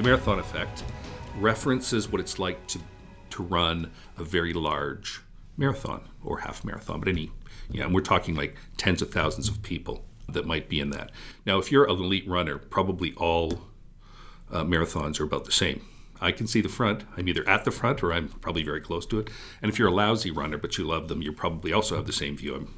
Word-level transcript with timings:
The 0.00 0.06
marathon 0.08 0.38
effect 0.38 0.82
references 1.36 2.08
what 2.08 2.22
it's 2.22 2.38
like 2.38 2.66
to, 2.68 2.80
to 3.28 3.42
run 3.42 3.90
a 4.16 4.24
very 4.24 4.54
large 4.54 5.20
marathon 5.58 6.08
or 6.24 6.38
half 6.38 6.64
marathon, 6.64 7.00
but 7.00 7.08
any, 7.10 7.30
yeah, 7.70 7.84
and 7.84 7.94
we're 7.94 8.00
talking 8.00 8.34
like 8.34 8.56
tens 8.78 9.02
of 9.02 9.12
thousands 9.12 9.50
of 9.50 9.62
people 9.62 10.06
that 10.30 10.46
might 10.46 10.70
be 10.70 10.80
in 10.80 10.88
that. 10.88 11.10
Now, 11.44 11.58
if 11.58 11.70
you're 11.70 11.84
an 11.84 11.90
elite 11.90 12.26
runner, 12.26 12.56
probably 12.56 13.12
all 13.18 13.60
uh, 14.50 14.64
marathons 14.64 15.20
are 15.20 15.24
about 15.24 15.44
the 15.44 15.52
same. 15.52 15.84
I 16.18 16.32
can 16.32 16.46
see 16.46 16.62
the 16.62 16.70
front. 16.70 17.04
I'm 17.18 17.28
either 17.28 17.46
at 17.46 17.66
the 17.66 17.70
front 17.70 18.02
or 18.02 18.10
I'm 18.10 18.28
probably 18.28 18.62
very 18.62 18.80
close 18.80 19.04
to 19.04 19.18
it. 19.18 19.28
And 19.60 19.70
if 19.70 19.78
you're 19.78 19.88
a 19.88 19.94
lousy 19.94 20.30
runner 20.30 20.56
but 20.56 20.78
you 20.78 20.86
love 20.86 21.08
them, 21.08 21.20
you 21.20 21.30
probably 21.30 21.74
also 21.74 21.96
have 21.96 22.06
the 22.06 22.12
same 22.14 22.38
view. 22.38 22.54
I'm, 22.54 22.74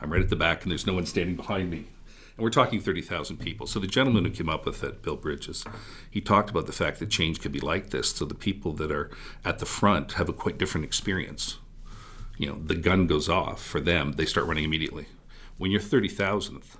I'm 0.00 0.12
right 0.12 0.20
at 0.20 0.30
the 0.30 0.34
back 0.34 0.64
and 0.64 0.72
there's 0.72 0.84
no 0.84 0.94
one 0.94 1.06
standing 1.06 1.36
behind 1.36 1.70
me. 1.70 1.86
And 2.36 2.44
we're 2.44 2.50
talking 2.50 2.80
30,000 2.80 3.38
people. 3.38 3.66
So 3.66 3.80
the 3.80 3.86
gentleman 3.86 4.24
who 4.24 4.30
came 4.30 4.48
up 4.48 4.66
with 4.66 4.84
it, 4.84 5.02
Bill 5.02 5.16
Bridges, 5.16 5.64
he 6.10 6.20
talked 6.20 6.50
about 6.50 6.66
the 6.66 6.72
fact 6.72 6.98
that 6.98 7.10
change 7.10 7.40
could 7.40 7.52
be 7.52 7.60
like 7.60 7.90
this. 7.90 8.10
So 8.10 8.24
the 8.24 8.34
people 8.34 8.72
that 8.74 8.92
are 8.92 9.10
at 9.44 9.58
the 9.58 9.66
front 9.66 10.12
have 10.12 10.28
a 10.28 10.34
quite 10.34 10.58
different 10.58 10.84
experience. 10.84 11.58
You 12.36 12.48
know, 12.48 12.58
the 12.62 12.74
gun 12.74 13.06
goes 13.06 13.28
off 13.28 13.62
for 13.62 13.80
them, 13.80 14.12
they 14.12 14.26
start 14.26 14.46
running 14.46 14.64
immediately. 14.64 15.06
When 15.56 15.70
you're 15.70 15.80
30,000th, 15.80 16.76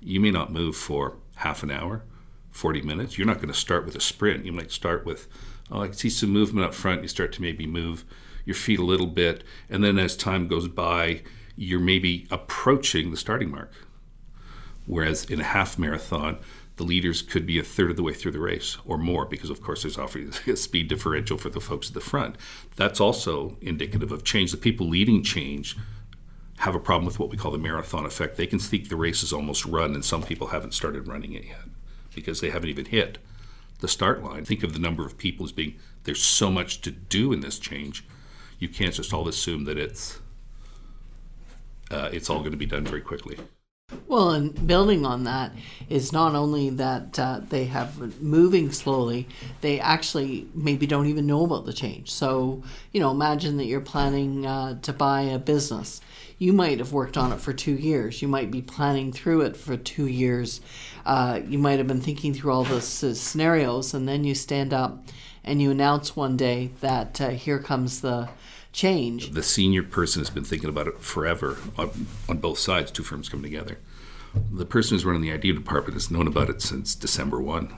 you 0.00 0.20
may 0.20 0.30
not 0.30 0.52
move 0.52 0.76
for 0.76 1.16
half 1.36 1.62
an 1.62 1.70
hour, 1.70 2.04
40 2.50 2.82
minutes. 2.82 3.16
You're 3.16 3.26
not 3.26 3.36
going 3.36 3.48
to 3.48 3.58
start 3.58 3.86
with 3.86 3.96
a 3.96 4.00
sprint. 4.00 4.44
You 4.44 4.52
might 4.52 4.70
start 4.70 5.06
with, 5.06 5.26
oh, 5.70 5.82
I 5.82 5.86
can 5.86 5.94
see 5.94 6.10
some 6.10 6.30
movement 6.30 6.66
up 6.66 6.74
front. 6.74 7.02
You 7.02 7.08
start 7.08 7.32
to 7.32 7.42
maybe 7.42 7.66
move 7.66 8.04
your 8.44 8.54
feet 8.54 8.78
a 8.78 8.84
little 8.84 9.06
bit. 9.06 9.42
And 9.70 9.82
then 9.82 9.98
as 9.98 10.16
time 10.16 10.48
goes 10.48 10.68
by, 10.68 11.22
you're 11.56 11.80
maybe 11.80 12.26
approaching 12.30 13.10
the 13.10 13.16
starting 13.16 13.50
mark. 13.50 13.72
Whereas 14.88 15.26
in 15.26 15.38
a 15.40 15.44
half 15.44 15.78
marathon, 15.78 16.38
the 16.76 16.82
leaders 16.82 17.20
could 17.20 17.44
be 17.44 17.58
a 17.58 17.62
third 17.62 17.90
of 17.90 17.96
the 17.96 18.02
way 18.02 18.14
through 18.14 18.32
the 18.32 18.40
race 18.40 18.78
or 18.86 18.96
more 18.96 19.26
because 19.26 19.50
of 19.50 19.60
course 19.60 19.82
there's 19.82 19.98
often 19.98 20.32
a 20.46 20.56
speed 20.56 20.88
differential 20.88 21.36
for 21.36 21.50
the 21.50 21.60
folks 21.60 21.88
at 21.88 21.94
the 21.94 22.00
front. 22.00 22.36
That's 22.76 22.98
also 22.98 23.58
indicative 23.60 24.10
of 24.10 24.24
change. 24.24 24.50
The 24.50 24.56
people 24.56 24.88
leading 24.88 25.22
change 25.22 25.76
have 26.60 26.74
a 26.74 26.80
problem 26.80 27.04
with 27.04 27.18
what 27.18 27.28
we 27.28 27.36
call 27.36 27.52
the 27.52 27.58
marathon 27.58 28.06
effect. 28.06 28.36
They 28.36 28.46
can 28.46 28.58
think 28.58 28.88
the 28.88 28.96
race 28.96 29.22
is 29.22 29.32
almost 29.32 29.66
run 29.66 29.94
and 29.94 30.04
some 30.04 30.22
people 30.22 30.48
haven't 30.48 30.72
started 30.72 31.06
running 31.06 31.34
it 31.34 31.44
yet 31.44 31.68
because 32.14 32.40
they 32.40 32.50
haven't 32.50 32.70
even 32.70 32.86
hit 32.86 33.18
the 33.80 33.88
start 33.88 34.24
line. 34.24 34.44
Think 34.46 34.62
of 34.62 34.72
the 34.72 34.80
number 34.80 35.04
of 35.04 35.18
people 35.18 35.44
as 35.44 35.52
being 35.52 35.76
there's 36.04 36.22
so 36.22 36.50
much 36.50 36.80
to 36.80 36.90
do 36.90 37.32
in 37.34 37.40
this 37.40 37.58
change. 37.58 38.06
You 38.58 38.68
can't 38.68 38.94
just 38.94 39.12
all 39.12 39.28
assume 39.28 39.64
that 39.64 39.76
it's 39.76 40.18
uh, 41.90 42.08
it's 42.10 42.30
all 42.30 42.38
going 42.38 42.52
to 42.52 42.56
be 42.56 42.66
done 42.66 42.84
very 42.84 43.02
quickly 43.02 43.38
well, 44.08 44.30
and 44.30 44.66
building 44.66 45.04
on 45.04 45.24
that 45.24 45.52
is 45.88 46.12
not 46.12 46.34
only 46.34 46.70
that 46.70 47.18
uh, 47.18 47.40
they 47.48 47.66
have 47.66 48.20
moving 48.22 48.72
slowly, 48.72 49.28
they 49.60 49.78
actually 49.78 50.48
maybe 50.54 50.86
don't 50.86 51.06
even 51.06 51.26
know 51.26 51.44
about 51.44 51.66
the 51.66 51.72
change. 51.72 52.10
So, 52.10 52.62
you 52.92 53.00
know, 53.00 53.10
imagine 53.10 53.58
that 53.58 53.66
you're 53.66 53.80
planning 53.80 54.46
uh, 54.46 54.80
to 54.80 54.92
buy 54.92 55.22
a 55.22 55.38
business. 55.38 56.00
You 56.38 56.52
might 56.52 56.78
have 56.78 56.92
worked 56.92 57.16
on 57.16 57.32
it 57.32 57.40
for 57.40 57.52
two 57.52 57.74
years. 57.74 58.22
You 58.22 58.28
might 58.28 58.50
be 58.50 58.62
planning 58.62 59.12
through 59.12 59.42
it 59.42 59.56
for 59.56 59.76
two 59.76 60.06
years. 60.06 60.62
Uh, 61.04 61.40
you 61.46 61.58
might 61.58 61.78
have 61.78 61.88
been 61.88 62.00
thinking 62.00 62.32
through 62.32 62.52
all 62.52 62.64
the 62.64 62.80
scenarios, 62.80 63.92
and 63.92 64.08
then 64.08 64.24
you 64.24 64.34
stand 64.34 64.72
up 64.72 65.04
and 65.44 65.60
you 65.60 65.70
announce 65.70 66.16
one 66.16 66.36
day 66.36 66.70
that 66.80 67.20
uh, 67.20 67.30
here 67.30 67.58
comes 67.58 68.00
the 68.00 68.28
change. 68.78 69.32
The 69.32 69.42
senior 69.42 69.82
person 69.82 70.20
has 70.20 70.30
been 70.30 70.44
thinking 70.44 70.68
about 70.68 70.86
it 70.86 71.00
forever 71.00 71.58
on, 71.76 72.06
on 72.28 72.38
both 72.38 72.60
sides, 72.60 72.92
two 72.92 73.02
firms 73.02 73.28
come 73.28 73.42
together. 73.42 73.78
The 74.52 74.64
person 74.64 74.94
who's 74.94 75.04
running 75.04 75.22
the 75.22 75.32
idea 75.32 75.52
department 75.52 75.94
has 75.94 76.12
known 76.12 76.28
about 76.28 76.48
it 76.48 76.62
since 76.62 76.94
December 76.94 77.40
1. 77.40 77.76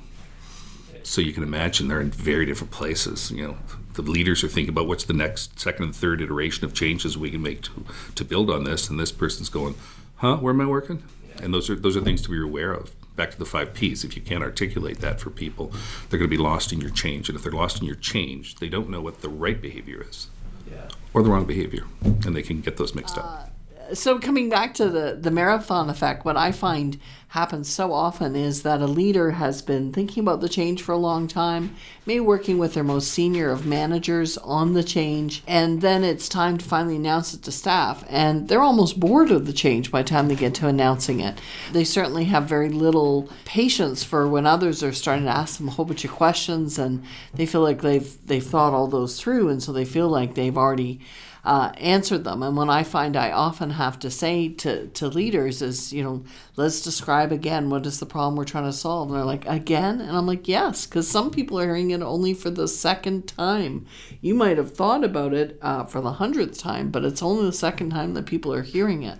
So 1.02 1.22
you 1.22 1.32
can 1.32 1.42
imagine 1.42 1.88
they're 1.88 2.02
in 2.02 2.10
very 2.10 2.44
different 2.44 2.70
places. 2.70 3.30
You 3.30 3.46
know, 3.46 3.56
the 3.94 4.02
leaders 4.02 4.44
are 4.44 4.48
thinking 4.48 4.68
about 4.68 4.86
what's 4.88 5.04
the 5.04 5.14
next 5.14 5.58
second 5.58 5.84
and 5.84 5.96
third 5.96 6.20
iteration 6.20 6.66
of 6.66 6.74
changes 6.74 7.16
we 7.16 7.30
can 7.30 7.40
make 7.40 7.62
to, 7.62 7.86
to 8.16 8.24
build 8.24 8.50
on 8.50 8.64
this, 8.64 8.90
and 8.90 9.00
this 9.00 9.10
person's 9.10 9.48
going, 9.48 9.76
"Huh? 10.16 10.36
Where 10.36 10.52
am 10.52 10.60
I 10.60 10.66
working?" 10.66 11.02
And 11.40 11.54
those 11.54 11.70
are 11.70 11.76
those 11.76 11.96
are 11.96 12.02
things 12.02 12.20
to 12.22 12.28
be 12.28 12.38
aware 12.38 12.72
of. 12.72 12.94
Back 13.16 13.30
to 13.30 13.38
the 13.38 13.46
five 13.46 13.72
P's. 13.72 14.04
If 14.04 14.14
you 14.16 14.22
can't 14.22 14.44
articulate 14.44 14.98
that 14.98 15.18
for 15.18 15.30
people, 15.30 15.72
they're 16.08 16.18
going 16.18 16.30
to 16.30 16.36
be 16.36 16.42
lost 16.42 16.72
in 16.74 16.80
your 16.82 16.90
change. 16.90 17.30
And 17.30 17.36
if 17.36 17.42
they're 17.42 17.52
lost 17.52 17.80
in 17.80 17.86
your 17.86 17.96
change, 17.96 18.56
they 18.56 18.68
don't 18.68 18.90
know 18.90 19.00
what 19.00 19.22
the 19.22 19.30
right 19.30 19.60
behavior 19.60 20.04
is 20.06 20.28
yeah. 20.70 20.88
or 21.14 21.22
the 21.22 21.30
wrong 21.30 21.44
behavior, 21.44 21.84
and 22.02 22.34
they 22.34 22.42
can 22.42 22.60
get 22.60 22.76
those 22.76 22.94
mixed 22.94 23.16
uh, 23.16 23.22
up. 23.22 23.50
So 23.92 24.18
coming 24.18 24.48
back 24.48 24.74
to 24.74 24.88
the 24.88 25.18
the 25.20 25.30
marathon 25.30 25.90
effect, 25.90 26.24
what 26.24 26.36
I 26.36 26.52
find 26.52 26.98
happens 27.30 27.68
so 27.68 27.92
often 27.92 28.34
is 28.34 28.62
that 28.62 28.80
a 28.80 28.86
leader 28.86 29.30
has 29.30 29.62
been 29.62 29.92
thinking 29.92 30.20
about 30.20 30.40
the 30.40 30.48
change 30.48 30.82
for 30.82 30.90
a 30.92 30.96
long 30.96 31.28
time, 31.28 31.76
maybe 32.04 32.18
working 32.18 32.58
with 32.58 32.74
their 32.74 32.82
most 32.82 33.12
senior 33.12 33.50
of 33.50 33.64
managers 33.64 34.36
on 34.38 34.72
the 34.72 34.82
change, 34.82 35.42
and 35.46 35.80
then 35.80 36.02
it's 36.02 36.28
time 36.28 36.58
to 36.58 36.64
finally 36.64 36.96
announce 36.96 37.32
it 37.32 37.42
to 37.42 37.52
staff. 37.52 38.04
And 38.08 38.48
they're 38.48 38.60
almost 38.60 38.98
bored 38.98 39.30
of 39.30 39.46
the 39.46 39.52
change 39.52 39.92
by 39.92 40.02
the 40.02 40.08
time 40.08 40.26
they 40.26 40.34
get 40.34 40.54
to 40.56 40.66
announcing 40.66 41.20
it. 41.20 41.40
They 41.70 41.84
certainly 41.84 42.24
have 42.24 42.44
very 42.44 42.68
little 42.68 43.30
patience 43.44 44.02
for 44.02 44.26
when 44.26 44.44
others 44.44 44.82
are 44.82 44.92
starting 44.92 45.26
to 45.26 45.30
ask 45.30 45.58
them 45.58 45.68
a 45.68 45.72
whole 45.72 45.84
bunch 45.84 46.04
of 46.04 46.10
questions 46.10 46.78
and 46.78 47.04
they 47.32 47.46
feel 47.46 47.62
like 47.62 47.80
they've 47.82 48.26
they've 48.26 48.44
thought 48.44 48.72
all 48.72 48.88
those 48.88 49.20
through 49.20 49.48
and 49.48 49.62
so 49.62 49.72
they 49.72 49.84
feel 49.84 50.08
like 50.08 50.34
they've 50.34 50.58
already 50.58 51.00
uh, 51.44 51.72
answered 51.76 52.24
them. 52.24 52.42
And 52.42 52.56
when 52.56 52.68
I 52.70 52.82
find 52.82 53.16
I 53.16 53.30
often 53.30 53.70
have 53.70 53.98
to 54.00 54.10
say 54.10 54.48
to, 54.48 54.88
to 54.88 55.08
leaders 55.08 55.62
is, 55.62 55.92
you 55.92 56.02
know, 56.02 56.24
let's 56.56 56.82
describe 56.82 57.32
again 57.32 57.70
what 57.70 57.86
is 57.86 57.98
the 57.98 58.06
problem 58.06 58.36
we're 58.36 58.44
trying 58.44 58.64
to 58.64 58.72
solve. 58.72 59.08
And 59.08 59.16
they're 59.16 59.24
like, 59.24 59.46
again? 59.46 60.00
And 60.00 60.16
I'm 60.16 60.26
like, 60.26 60.48
yes, 60.48 60.86
because 60.86 61.08
some 61.08 61.30
people 61.30 61.58
are 61.58 61.66
hearing 61.66 61.90
it 61.90 62.02
only 62.02 62.34
for 62.34 62.50
the 62.50 62.68
second 62.68 63.26
time. 63.26 63.86
You 64.20 64.34
might 64.34 64.58
have 64.58 64.74
thought 64.74 65.04
about 65.04 65.32
it 65.32 65.58
uh, 65.62 65.84
for 65.84 66.00
the 66.00 66.12
hundredth 66.12 66.58
time, 66.58 66.90
but 66.90 67.04
it's 67.04 67.22
only 67.22 67.46
the 67.46 67.52
second 67.52 67.90
time 67.90 68.14
that 68.14 68.26
people 68.26 68.52
are 68.52 68.62
hearing 68.62 69.02
it. 69.02 69.18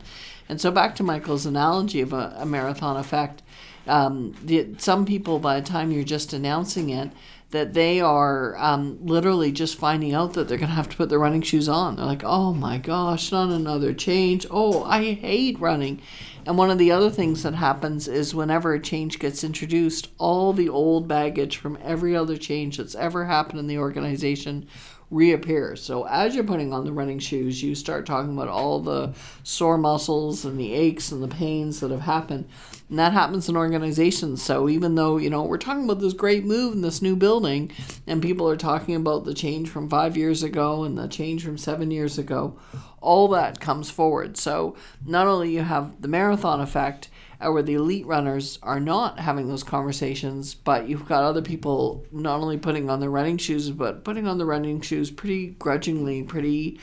And 0.48 0.60
so 0.60 0.70
back 0.70 0.96
to 0.96 1.04
Michael's 1.04 1.46
analogy 1.46 2.00
of 2.00 2.12
a, 2.12 2.34
a 2.38 2.44
marathon 2.44 2.96
effect, 2.96 3.42
um, 3.86 4.34
the, 4.44 4.74
some 4.78 5.06
people 5.06 5.38
by 5.38 5.60
the 5.60 5.66
time 5.66 5.90
you're 5.90 6.04
just 6.04 6.32
announcing 6.32 6.90
it, 6.90 7.10
that 7.50 7.74
they 7.74 8.00
are 8.00 8.56
um, 8.58 8.98
literally 9.04 9.50
just 9.50 9.76
finding 9.76 10.14
out 10.14 10.34
that 10.34 10.46
they're 10.46 10.58
going 10.58 10.68
to 10.68 10.74
have 10.74 10.88
to 10.88 10.96
put 10.96 11.08
their 11.08 11.18
running 11.18 11.42
shoes 11.42 11.68
on. 11.68 11.96
They're 11.96 12.06
like, 12.06 12.22
oh 12.24 12.52
my 12.54 12.78
gosh, 12.78 13.32
not 13.32 13.50
another 13.50 13.92
change. 13.92 14.46
Oh, 14.50 14.84
I 14.84 15.14
hate 15.14 15.58
running. 15.58 16.00
And 16.46 16.56
one 16.58 16.70
of 16.70 16.78
the 16.78 16.90
other 16.90 17.10
things 17.10 17.42
that 17.42 17.54
happens 17.54 18.08
is 18.08 18.34
whenever 18.34 18.72
a 18.74 18.80
change 18.80 19.18
gets 19.18 19.44
introduced, 19.44 20.08
all 20.18 20.52
the 20.52 20.68
old 20.68 21.06
baggage 21.06 21.58
from 21.58 21.78
every 21.82 22.16
other 22.16 22.36
change 22.36 22.78
that's 22.78 22.94
ever 22.94 23.26
happened 23.26 23.60
in 23.60 23.66
the 23.66 23.78
organization 23.78 24.66
reappears. 25.10 25.82
So 25.82 26.06
as 26.06 26.34
you're 26.36 26.44
putting 26.44 26.72
on 26.72 26.84
the 26.84 26.92
running 26.92 27.18
shoes, 27.18 27.62
you 27.62 27.74
start 27.74 28.06
talking 28.06 28.32
about 28.32 28.46
all 28.46 28.80
the 28.80 29.12
sore 29.42 29.76
muscles 29.76 30.44
and 30.44 30.58
the 30.58 30.72
aches 30.72 31.10
and 31.10 31.20
the 31.20 31.28
pains 31.28 31.80
that 31.80 31.90
have 31.90 32.02
happened. 32.02 32.48
And 32.88 32.98
that 32.98 33.12
happens 33.12 33.48
in 33.48 33.56
organizations. 33.56 34.40
So 34.40 34.68
even 34.68 34.94
though, 34.94 35.16
you 35.16 35.28
know, 35.28 35.42
we're 35.42 35.58
talking 35.58 35.84
about 35.84 35.98
this 35.98 36.12
great 36.12 36.44
move 36.44 36.74
in 36.74 36.80
this 36.80 37.02
new 37.02 37.16
building 37.16 37.72
and 38.06 38.22
people 38.22 38.48
are 38.48 38.56
talking 38.56 38.94
about 38.94 39.24
the 39.24 39.34
change 39.34 39.68
from 39.68 39.88
5 39.88 40.16
years 40.16 40.44
ago 40.44 40.84
and 40.84 40.96
the 40.96 41.08
change 41.08 41.44
from 41.44 41.58
7 41.58 41.90
years 41.90 42.16
ago, 42.16 42.56
all 43.00 43.28
that 43.28 43.60
comes 43.60 43.90
forward. 43.90 44.36
So 44.36 44.76
not 45.04 45.26
only 45.26 45.50
you 45.50 45.62
have 45.62 46.00
the 46.00 46.08
marathon 46.08 46.60
effect, 46.60 47.08
uh, 47.40 47.50
where 47.50 47.62
the 47.62 47.74
elite 47.74 48.06
runners 48.06 48.58
are 48.62 48.80
not 48.80 49.18
having 49.18 49.48
those 49.48 49.62
conversations, 49.62 50.54
but 50.54 50.88
you've 50.88 51.08
got 51.08 51.24
other 51.24 51.42
people 51.42 52.04
not 52.12 52.40
only 52.40 52.58
putting 52.58 52.90
on 52.90 53.00
their 53.00 53.10
running 53.10 53.38
shoes, 53.38 53.70
but 53.70 54.04
putting 54.04 54.26
on 54.26 54.38
the 54.38 54.44
running 54.44 54.80
shoes 54.80 55.10
pretty 55.10 55.48
grudgingly, 55.58 56.22
pretty 56.22 56.78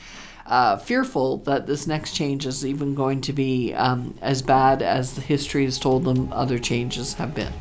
uh, 0.46 0.76
fearful 0.76 1.38
that 1.38 1.66
this 1.66 1.86
next 1.86 2.14
change 2.14 2.46
is 2.46 2.66
even 2.66 2.94
going 2.94 3.20
to 3.20 3.32
be 3.32 3.72
um, 3.74 4.16
as 4.20 4.42
bad 4.42 4.82
as 4.82 5.14
the 5.14 5.20
history 5.20 5.64
has 5.64 5.78
told 5.78 6.04
them 6.04 6.32
other 6.32 6.58
changes 6.58 7.14
have 7.14 7.34
been. 7.34 7.52